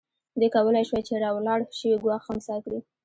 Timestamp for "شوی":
1.79-2.01